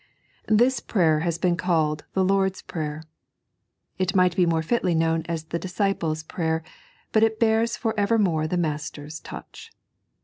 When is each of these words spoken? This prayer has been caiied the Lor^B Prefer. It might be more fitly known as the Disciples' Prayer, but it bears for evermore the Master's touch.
This 0.47 0.79
prayer 0.79 1.19
has 1.19 1.37
been 1.37 1.55
caiied 1.55 2.01
the 2.13 2.25
Lor^B 2.25 2.65
Prefer. 2.65 3.03
It 3.99 4.15
might 4.15 4.35
be 4.35 4.47
more 4.47 4.63
fitly 4.63 4.95
known 4.95 5.21
as 5.29 5.43
the 5.43 5.59
Disciples' 5.59 6.23
Prayer, 6.23 6.63
but 7.11 7.21
it 7.21 7.39
bears 7.39 7.77
for 7.77 7.93
evermore 7.99 8.47
the 8.47 8.57
Master's 8.57 9.19
touch. 9.19 9.71